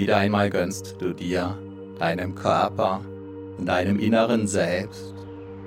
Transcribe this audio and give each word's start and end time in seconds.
Wieder 0.00 0.16
einmal 0.16 0.48
gönnst 0.48 0.96
du 0.98 1.12
dir, 1.12 1.58
deinem 1.98 2.34
Körper 2.34 3.02
und 3.58 3.66
deinem 3.66 4.00
inneren 4.00 4.46
Selbst 4.46 5.12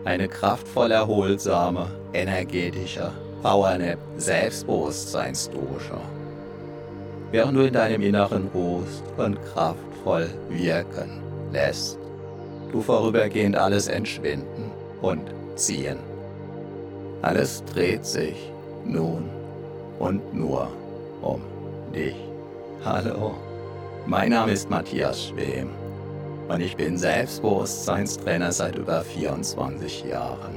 eine 0.06 0.28
kraftvoll 0.28 0.90
erholsame, 0.90 1.86
energetische 2.14 3.12
Powernap 3.44 4.00
Selbstbewusstseinsdusche. 4.18 6.02
Während 7.30 7.56
du 7.56 7.62
in 7.62 7.74
deinem 7.74 8.02
Inneren 8.02 8.50
ruhst 8.56 9.04
und 9.18 9.38
kraftvoll 9.54 10.28
wirken 10.50 11.22
lässt, 11.52 12.00
du 12.72 12.82
vorübergehend 12.82 13.56
alles 13.56 13.88
entschwinden 13.88 14.72
und 15.04 15.30
ziehen. 15.54 16.00
Alles 17.22 17.64
dreht 17.66 18.04
sich 18.04 18.52
nun 18.84 19.30
und 20.00 20.34
nur 20.34 20.70
um 21.22 21.40
dich. 21.94 22.16
Hallo, 22.84 23.36
mein 24.06 24.32
Name 24.32 24.52
ist 24.52 24.70
Matthias 24.70 25.28
Schwem 25.28 25.70
und 26.50 26.60
ich 26.60 26.76
bin 26.76 26.98
Selbstbewusstseinstrainer 26.98 28.52
seit 28.52 28.76
über 28.76 29.02
24 29.02 30.04
Jahren. 30.04 30.56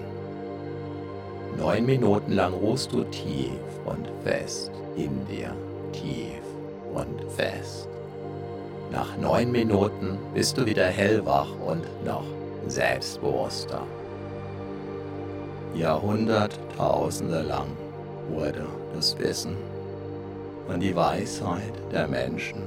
Neun 1.57 1.87
Minuten 1.87 2.33
lang 2.33 2.53
ruhst 2.55 2.93
du 2.93 3.05
tief 3.05 3.53
und 3.85 4.09
fest 4.25 4.73
in 4.97 5.27
dir, 5.29 5.55
tief 5.93 6.43
und 6.93 7.31
fest. 7.33 7.89
Nach 8.91 9.17
neun 9.17 9.53
Minuten 9.53 10.19
bist 10.35 10.59
du 10.59 10.67
wieder 10.67 10.87
hellwach 10.87 11.49
und 11.65 11.85
noch 12.05 12.25
selbstbewusster. 12.67 13.83
Jahrhunderttausende 15.75 17.43
lang 17.43 17.69
wurde 18.29 18.67
das 18.95 19.17
Wissen 19.19 19.57
und 20.69 20.81
die 20.81 20.97
Weisheit 20.97 21.75
der 21.93 22.09
Menschen 22.09 22.63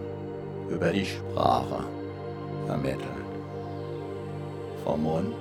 über 0.70 0.92
die 0.92 1.06
Sprache 1.06 1.84
vermittelt. 2.66 3.02
Vom 4.84 5.04
Mund 5.04 5.34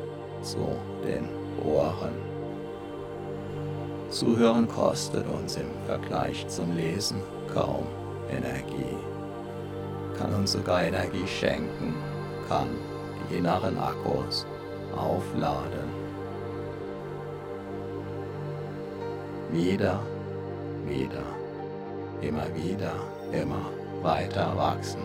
zu 0.43 0.77
den 1.05 1.29
Ohren. 1.65 2.29
Zuhören 4.11 4.67
kostet 4.69 5.27
uns 5.29 5.57
im 5.57 5.69
Vergleich 5.87 6.47
zum 6.49 6.75
Lesen 6.75 7.21
kaum 7.53 7.87
Energie, 8.31 8.97
kann 10.19 10.35
uns 10.35 10.53
sogar 10.53 10.85
Energie 10.85 11.27
schenken, 11.27 11.95
kann 12.49 12.69
die 13.31 13.37
inneren 13.37 13.79
Akkus 13.79 14.47
aufladen. 14.97 15.89
Wieder, 19.53 20.01
wieder, 20.87 21.23
immer 22.21 22.47
wieder, 22.55 22.93
immer 23.33 23.71
weiter 24.03 24.53
wachsen 24.57 25.03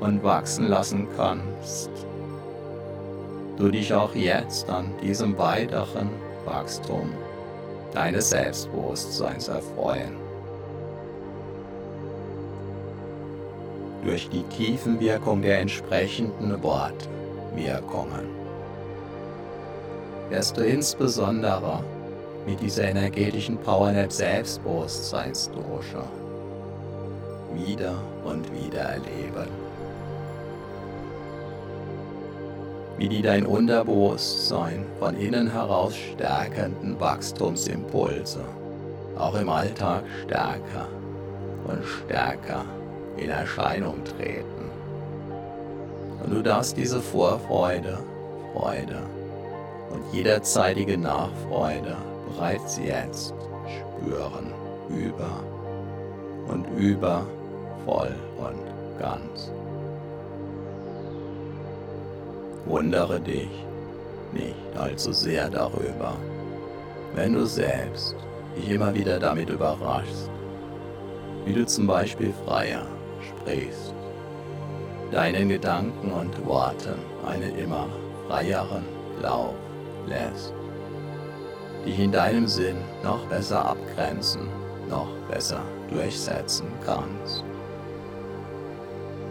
und 0.00 0.22
wachsen 0.22 0.68
lassen 0.68 1.06
kannst. 1.16 1.90
Du 3.56 3.70
dich 3.70 3.92
auch 3.92 4.14
jetzt 4.14 4.70
an 4.70 4.94
diesem 5.02 5.36
weiteren 5.36 6.08
Wachstum 6.46 7.12
deines 7.92 8.30
Selbstbewusstseins 8.30 9.48
erfreuen. 9.48 10.16
Durch 14.02 14.30
die 14.30 14.44
Tiefenwirkung 14.44 15.42
der 15.42 15.60
entsprechenden 15.60 16.62
Wortwirkungen 16.62 18.30
wirst 20.30 20.56
du 20.56 20.64
insbesondere 20.64 21.84
mit 22.46 22.60
dieser 22.60 22.84
energetischen 22.84 23.58
Powernap 23.58 24.10
Selbstbewusstseinsdosha 24.10 26.08
wieder 27.54 27.94
und 28.24 28.52
wieder 28.52 28.80
erleben. 28.80 29.48
Wie 32.98 33.08
die 33.08 33.22
dein 33.22 33.46
Unterbewusstsein 33.46 34.84
von 34.98 35.16
innen 35.16 35.50
heraus 35.50 35.94
stärkenden 35.94 37.00
Wachstumsimpulse 37.00 38.40
auch 39.20 39.34
im 39.34 39.48
Alltag 39.48 40.02
stärker 40.24 40.88
und 41.66 41.84
stärker 41.84 42.64
in 43.16 43.30
Erscheinung 43.30 44.02
treten. 44.04 44.70
Und 46.24 46.34
du 46.34 46.42
darfst 46.42 46.76
diese 46.76 47.00
Vorfreude, 47.00 47.98
Freude 48.52 49.02
und 49.90 50.14
jederzeitige 50.14 50.98
Nachfreude 50.98 51.96
bereits 52.28 52.78
jetzt 52.78 53.34
spüren, 53.66 54.52
über 54.88 55.42
und 56.48 56.66
über, 56.78 57.26
voll 57.84 58.14
und 58.38 58.98
ganz. 58.98 59.52
Wundere 62.66 63.20
dich 63.20 63.48
nicht 64.32 64.76
allzu 64.78 65.12
sehr 65.12 65.48
darüber, 65.48 66.14
wenn 67.14 67.32
du 67.32 67.46
selbst 67.46 68.14
dich 68.56 68.70
immer 68.70 68.94
wieder 68.94 69.18
damit 69.18 69.50
überraschst, 69.50 70.30
wie 71.44 71.54
du 71.54 71.66
zum 71.66 71.86
Beispiel 71.86 72.32
freier 72.46 72.86
sprichst, 73.20 73.94
deinen 75.10 75.48
Gedanken 75.48 76.12
und 76.12 76.46
Worten 76.46 76.94
einen 77.26 77.56
immer 77.56 77.88
freieren 78.28 78.84
Lauf 79.20 79.54
lässt, 80.06 80.54
dich 81.84 81.98
in 81.98 82.12
deinem 82.12 82.46
Sinn 82.46 82.76
noch 83.02 83.24
besser 83.26 83.64
abgrenzen, 83.64 84.48
noch 84.88 85.08
besser 85.28 85.62
durchsetzen 85.90 86.66
kannst. 86.84 87.44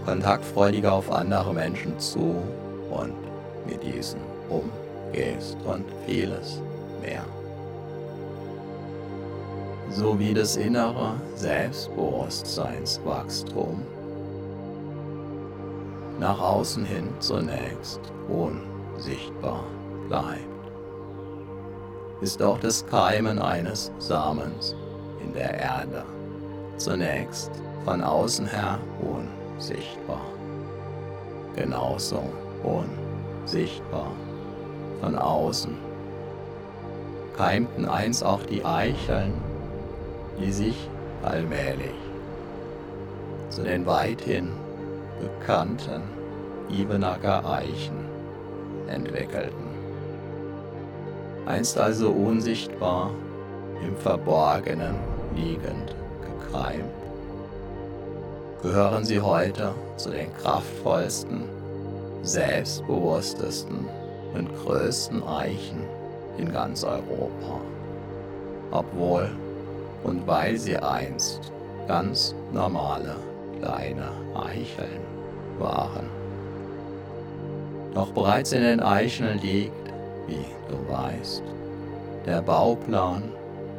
Kontaktfreudiger 0.05 0.93
auf 0.93 1.11
andere 1.11 1.53
Menschen 1.53 1.99
zu 1.99 2.41
und 2.89 3.13
mit 3.65 3.83
diesen 3.83 4.21
umgehst 4.49 5.57
und 5.65 5.83
vieles 6.05 6.61
mehr. 7.01 7.25
Sowie 9.89 10.33
das 10.33 10.55
innere 10.55 11.15
Selbstbewusstseinswachstum 11.35 13.81
nach 16.19 16.39
außen 16.39 16.85
hin 16.85 17.09
zunächst 17.19 17.99
unsichtbar 18.27 19.65
bleibt, 20.07 20.39
ist 22.21 22.41
auch 22.41 22.59
das 22.59 22.85
Keimen 22.85 23.39
eines 23.39 23.91
Samens 23.99 24.75
in 25.23 25.33
der 25.33 25.53
Erde 25.53 26.03
zunächst 26.77 27.51
von 27.85 28.03
außen 28.03 28.47
her 28.47 28.79
unsichtbar. 29.01 29.38
Genauso 31.55 32.23
unsichtbar. 32.63 34.11
Von 35.01 35.17
außen. 35.17 35.77
Keimten 37.37 37.85
einst 37.85 38.23
auch 38.23 38.43
die 38.43 38.63
Eicheln, 38.65 39.33
die 40.39 40.51
sich 40.51 40.89
allmählich 41.23 41.95
zu 43.49 43.63
den 43.63 43.85
weithin 43.85 44.49
bekannten 45.19 46.01
Ibenacker 46.69 47.45
Eichen 47.49 48.05
entwickelten. 48.87 49.69
Einst 51.45 51.77
also 51.77 52.09
unsichtbar 52.09 53.11
im 53.85 53.95
Verborgenen 53.97 54.95
liegend 55.35 55.95
gekeimt, 56.21 56.83
gehören 58.61 59.05
sie 59.05 59.21
heute 59.21 59.73
zu 59.95 60.09
den 60.09 60.33
kraftvollsten, 60.35 61.43
selbstbewusstesten 62.23 63.87
und 64.33 64.49
größten 64.63 65.23
Eichen 65.23 65.83
in 66.37 66.51
ganz 66.51 66.83
Europa. 66.83 67.61
Obwohl 68.71 69.29
und 70.03 70.27
weil 70.27 70.57
sie 70.57 70.77
einst 70.77 71.51
ganz 71.87 72.35
normale 72.53 73.15
kleine 73.59 74.09
Eicheln 74.35 75.01
waren. 75.57 76.07
Doch 77.93 78.11
bereits 78.11 78.51
in 78.51 78.61
den 78.61 78.81
Eicheln 78.81 79.39
liegt, 79.39 79.73
wie 80.27 80.45
du 80.69 80.91
weißt, 80.91 81.43
der 82.25 82.41
Bauplan 82.41 83.23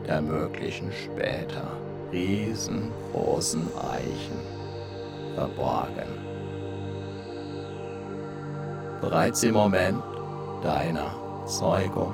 der 0.07 0.21
möglichen 0.21 0.91
später 0.93 1.69
riesengroßen 2.13 3.69
Eichen 3.79 4.60
verborgen. 5.35 6.09
Bereits 9.01 9.43
im 9.43 9.55
Moment 9.55 10.03
deiner 10.63 11.15
Zeugung 11.47 12.13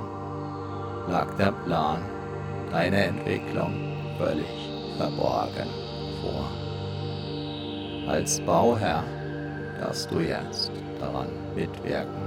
lag 1.08 1.26
der 1.36 1.52
Plan 1.52 2.02
deiner 2.70 3.04
Entwicklung 3.04 3.72
völlig 4.18 4.70
verborgen 4.96 5.68
vor. 6.22 6.50
Als 8.08 8.40
Bauherr 8.40 9.04
darfst 9.80 10.10
du 10.10 10.20
jetzt 10.20 10.70
daran 11.00 11.28
mitwirken, 11.54 12.26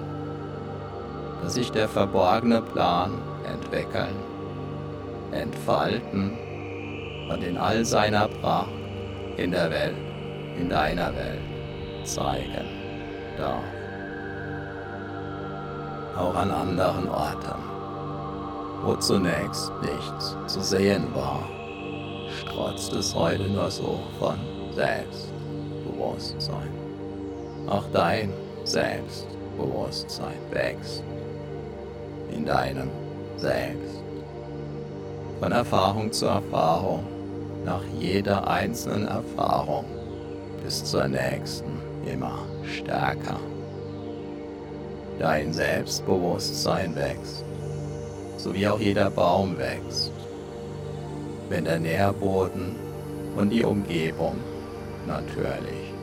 dass 1.42 1.53
sich 1.53 1.71
der 1.71 1.88
verborgene 1.88 2.62
Plan 2.62 3.12
entwickeln 3.51 4.15
entfalten 5.31 6.31
und 7.30 7.44
in 7.44 7.57
all 7.57 7.85
seiner 7.85 8.27
Pracht 8.27 8.69
in 9.38 9.51
der 9.51 9.69
Welt, 9.69 9.95
in 10.59 10.69
deiner 10.69 11.15
Welt 11.15 11.39
zeigen 12.03 12.65
darf. 13.38 13.63
Auch 16.17 16.35
an 16.35 16.51
anderen 16.51 17.07
Orten, 17.07 17.63
wo 18.83 18.95
zunächst 18.95 19.71
nichts 19.81 20.35
zu 20.47 20.61
sehen 20.61 21.07
war, 21.13 21.44
strotzt 22.41 22.91
es 22.94 23.15
heute 23.15 23.44
nur 23.44 23.71
so 23.71 24.00
von 24.19 24.35
Selbstbewusstsein. 24.75 26.69
Auch 27.67 27.85
dein 27.94 28.33
Selbstbewusstsein 28.65 30.39
wächst 30.51 31.03
in 32.31 32.45
deinem 32.45 32.89
Selbst. 33.38 34.03
Von 35.39 35.53
Erfahrung 35.53 36.11
zu 36.11 36.25
Erfahrung, 36.25 37.06
nach 37.63 37.83
jeder 37.97 38.45
einzelnen 38.47 39.07
Erfahrung 39.07 39.85
bis 40.63 40.83
zur 40.83 41.07
nächsten 41.07 41.79
immer 42.06 42.39
stärker. 42.63 43.39
Dein 45.19 45.51
Selbstbewusstsein 45.51 46.95
wächst, 46.95 47.44
so 48.38 48.53
wie 48.53 48.67
auch 48.67 48.79
jeder 48.79 49.09
Baum 49.09 49.57
wächst, 49.57 50.11
wenn 51.50 51.65
der 51.65 51.79
Nährboden 51.79 52.75
und 53.35 53.50
die 53.50 53.63
Umgebung 53.63 54.35
natürlich 55.07 55.94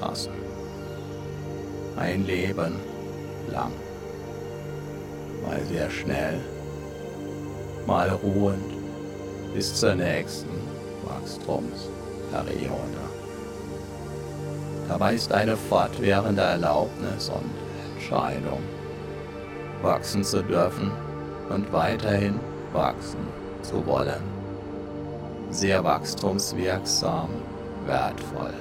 passen. 0.00 0.32
Ein 1.96 2.26
Leben 2.26 2.76
lang, 3.50 3.72
mal 5.44 5.60
sehr 5.64 5.90
schnell, 5.90 6.38
mal 7.86 8.08
ruhend 8.08 8.72
bis 9.54 9.74
zur 9.74 9.96
nächsten 9.96 10.48
Wachstumsperiode. 11.04 13.09
Dabei 14.90 15.14
ist 15.14 15.32
eine 15.32 15.56
fortwährende 15.56 16.42
Erlaubnis 16.42 17.28
und 17.28 17.48
Entscheidung, 17.94 18.58
wachsen 19.82 20.24
zu 20.24 20.42
dürfen 20.42 20.90
und 21.48 21.72
weiterhin 21.72 22.40
wachsen 22.72 23.20
zu 23.62 23.86
wollen. 23.86 24.20
Sehr 25.50 25.84
wachstumswirksam, 25.84 27.28
wertvoll 27.86 28.52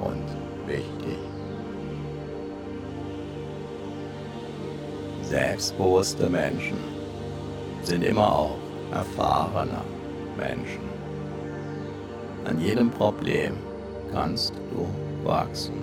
und 0.00 0.24
wichtig. 0.66 1.18
Selbstbewusste 5.22 6.28
Menschen 6.28 6.78
sind 7.84 8.02
immer 8.02 8.32
auch 8.32 8.56
erfahrene 8.90 9.82
Menschen. 10.36 10.88
An 12.46 12.60
jedem 12.60 12.90
Problem 12.90 13.56
kannst 14.12 14.54
du 14.72 15.07
wachsen, 15.24 15.74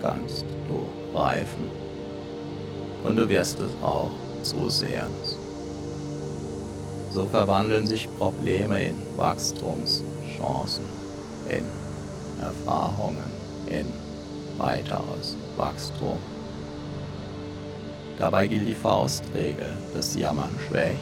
kannst 0.00 0.44
du 0.68 1.16
reifen. 1.16 1.70
Und 3.04 3.16
du 3.16 3.28
wirst 3.28 3.60
es 3.60 3.70
auch 3.82 4.10
zusehends. 4.42 5.38
So 7.10 7.26
verwandeln 7.26 7.86
sich 7.86 8.08
Probleme 8.18 8.82
in 8.82 8.96
Wachstumschancen, 9.16 10.84
in 11.48 11.64
Erfahrungen, 12.42 13.30
in 13.66 13.86
weiteres 14.58 15.36
Wachstum. 15.56 16.18
Dabei 18.18 18.46
gilt 18.46 18.68
die 18.68 18.74
Faustregel, 18.74 19.76
das 19.94 20.16
Jammern 20.16 20.50
schwächt 20.68 20.98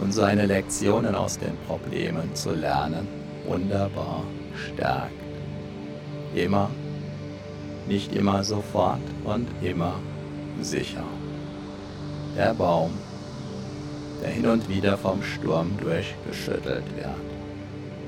und 0.00 0.12
seine 0.12 0.46
Lektionen 0.46 1.14
aus 1.14 1.38
den 1.38 1.56
Problemen 1.66 2.34
zu 2.34 2.52
lernen 2.52 3.06
wunderbar 3.46 4.24
stärkt 4.54 5.23
immer, 6.34 6.70
nicht 7.86 8.14
immer 8.14 8.42
sofort 8.44 9.00
und 9.24 9.46
immer 9.62 9.94
sicher. 10.60 11.04
Der 12.36 12.54
Baum, 12.54 12.90
der 14.22 14.30
hin 14.30 14.46
und 14.46 14.68
wieder 14.68 14.96
vom 14.96 15.22
Sturm 15.22 15.70
durchgeschüttelt 15.80 16.84
wird, 16.96 17.14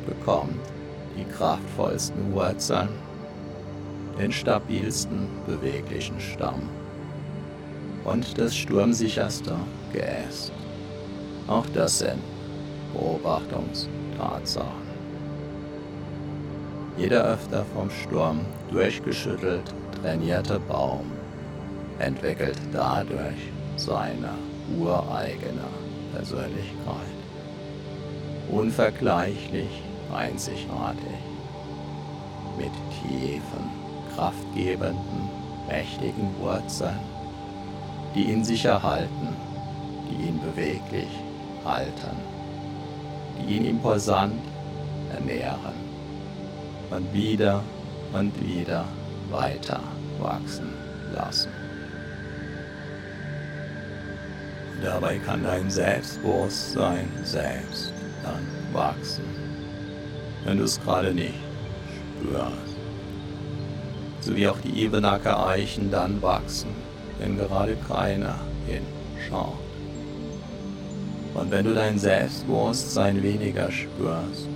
bekommt 0.06 0.58
die 1.16 1.24
kraftvollsten 1.24 2.32
Wurzeln, 2.32 2.88
den 4.18 4.32
stabilsten 4.32 5.28
beweglichen 5.46 6.18
Stamm 6.20 6.62
und 8.04 8.38
das 8.38 8.56
sturmsicherste 8.56 9.56
Geäst. 9.92 10.52
Auch 11.48 11.66
das 11.74 11.98
sind 11.98 12.22
Beobachtungstatsachen 12.92 14.85
jeder 16.96 17.24
öfter 17.24 17.64
vom 17.74 17.90
Sturm 17.90 18.40
durchgeschüttelt 18.70 19.74
trainierte 20.00 20.58
Baum 20.58 21.12
entwickelt 21.98 22.58
dadurch 22.72 23.50
seine 23.76 24.30
ureigene 24.78 25.64
Persönlichkeit. 26.14 27.16
Unvergleichlich 28.50 29.82
einzigartig, 30.14 31.20
mit 32.56 32.70
tiefen, 33.02 33.70
kraftgebenden, 34.14 35.28
mächtigen 35.68 36.30
Wurzeln, 36.40 36.98
die 38.14 38.30
ihn 38.30 38.44
sicher 38.44 38.82
halten, 38.82 39.36
die 40.08 40.28
ihn 40.28 40.40
beweglich 40.40 41.08
halten, 41.64 42.16
die 43.38 43.56
ihn 43.56 43.66
imposant 43.66 44.40
ernähren 45.12 45.85
und 46.90 47.12
wieder 47.12 47.62
und 48.12 48.32
wieder 48.40 48.84
weiter 49.30 49.80
wachsen 50.18 50.72
lassen. 51.14 51.50
Dabei 54.82 55.18
kann 55.18 55.42
dein 55.42 55.70
Selbstbewusstsein 55.70 57.08
selbst 57.24 57.92
dann 58.22 58.46
wachsen, 58.72 59.24
wenn 60.44 60.58
du 60.58 60.64
es 60.64 60.80
gerade 60.80 61.12
nicht 61.14 61.34
spürst. 62.20 62.76
So 64.20 64.36
wie 64.36 64.48
auch 64.48 64.58
die 64.58 64.82
Ebenacker 64.82 65.46
Eichen 65.46 65.90
dann 65.90 66.20
wachsen, 66.20 66.70
wenn 67.18 67.38
gerade 67.38 67.76
keiner 67.88 68.38
hinschaut. 68.66 69.58
Und 71.34 71.50
wenn 71.50 71.64
du 71.64 71.74
dein 71.74 71.98
Selbstbewusstsein 71.98 73.22
weniger 73.22 73.70
spürst, 73.70 74.48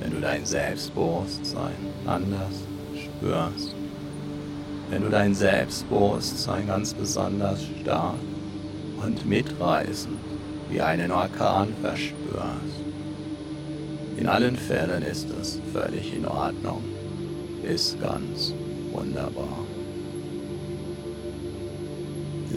wenn 0.00 0.10
du 0.10 0.20
dein 0.20 0.44
Selbstbewusstsein 0.44 1.76
anders 2.06 2.62
spürst, 2.94 3.74
wenn 4.90 5.02
du 5.02 5.10
dein 5.10 5.34
Selbstbewusstsein 5.34 6.66
ganz 6.66 6.94
besonders 6.94 7.60
stark 7.80 8.14
und 9.04 9.26
mitreißend 9.26 10.18
wie 10.70 10.80
einen 10.80 11.10
Orkan 11.10 11.68
verspürst. 11.82 12.78
In 14.16 14.28
allen 14.28 14.56
Fällen 14.56 15.02
ist 15.02 15.28
es 15.40 15.60
völlig 15.72 16.14
in 16.14 16.26
Ordnung, 16.26 16.82
ist 17.62 18.00
ganz 18.00 18.52
wunderbar. 18.92 19.58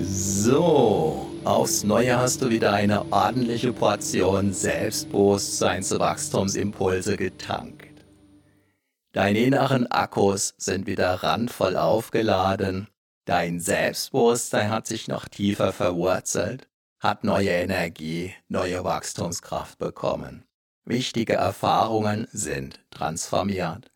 So, 0.04 1.31
Aufs 1.44 1.84
Neue 1.84 2.20
hast 2.20 2.44
du 2.44 2.52
wieder 2.52 2.72
eine 2.72 3.12
ordentliche 3.12 3.74
Portion 3.74 4.54
Selbstbewusstseinswachstumsimpulse 4.54 7.18
getankt. 7.18 8.06
Deine 9.12 9.40
inneren 9.40 9.88
Akkus 9.88 10.54
sind 10.58 10.86
wieder 10.86 11.24
randvoll 11.24 11.78
aufgeladen, 11.78 12.90
dein 13.26 13.60
Selbstbewusstsein 13.60 14.70
hat 14.70 14.86
sich 14.86 15.08
noch 15.08 15.28
tiefer 15.28 15.74
verwurzelt, 15.74 16.70
hat 17.00 17.24
neue 17.24 17.50
Energie, 17.50 18.36
neue 18.48 18.84
Wachstumskraft 18.84 19.80
bekommen. 19.80 20.46
Wichtige 20.86 21.34
Erfahrungen 21.34 22.28
sind 22.32 22.82
transformiert. 22.92 23.92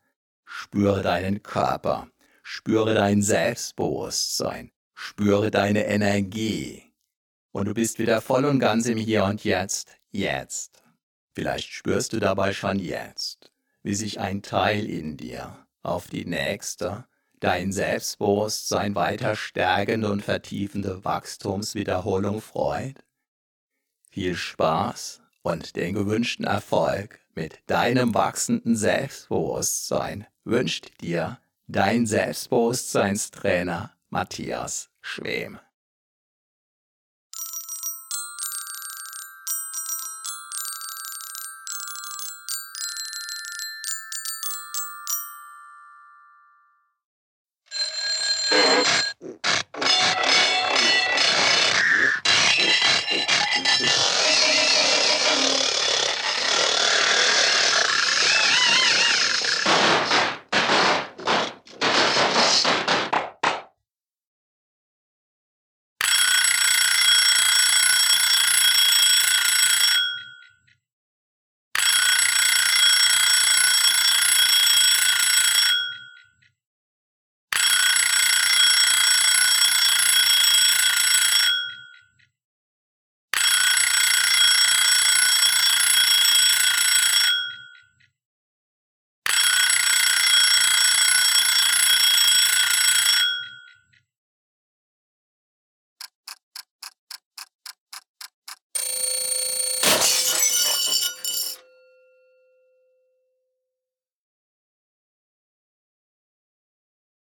Spüre 0.46 1.04
deinen 1.04 1.44
Körper, 1.44 2.08
spüre 2.42 2.96
dein 2.96 3.22
Selbstbewusstsein, 3.22 4.72
spüre 4.96 5.52
deine 5.52 5.86
Energie 5.86 6.85
und 7.56 7.70
du 7.70 7.74
bist 7.74 8.00
wieder 8.00 8.20
voll 8.20 8.44
und 8.44 8.60
ganz 8.60 8.86
im 8.86 8.98
Hier 8.98 9.24
und 9.24 9.46
Jetzt, 9.46 9.96
jetzt. 10.12 10.84
Vielleicht 11.32 11.70
spürst 11.70 12.12
du 12.12 12.20
dabei 12.20 12.52
schon 12.52 12.80
jetzt, 12.80 13.50
wie 13.82 13.96
sich 13.96 14.20
ein 14.20 14.42
Teil 14.42 14.90
in 14.90 15.16
dir 15.16 15.66
auf 15.82 16.10
die 16.10 16.26
nächste, 16.26 17.06
dein 17.40 17.72
Selbstbewusstsein 17.72 18.94
weiter 18.96 19.38
stärkende 19.38 20.12
und 20.12 20.22
vertiefende 20.22 21.06
Wachstumswiederholung 21.06 22.42
freut. 22.42 23.06
Viel 24.12 24.36
Spaß 24.36 25.22
und 25.42 25.78
den 25.78 25.94
gewünschten 25.94 26.46
Erfolg 26.46 27.22
mit 27.36 27.60
deinem 27.68 28.14
wachsenden 28.14 28.76
Selbstbewusstsein 28.76 30.28
wünscht 30.44 30.92
dir 31.00 31.40
dein 31.68 32.06
Selbstbewusstseinstrainer 32.06 33.94
Matthias 34.10 34.90
Schwem. 35.00 35.58